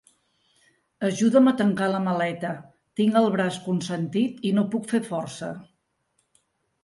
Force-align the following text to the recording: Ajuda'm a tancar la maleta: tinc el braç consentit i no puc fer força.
Ajuda'm 1.07 1.49
a 1.49 1.53
tancar 1.57 1.89
la 1.95 1.99
maleta: 2.05 2.53
tinc 3.01 3.19
el 3.21 3.29
braç 3.35 3.59
consentit 3.67 4.41
i 4.49 4.53
no 4.61 4.63
puc 4.77 4.87
fer 4.95 5.03
força. 5.11 5.51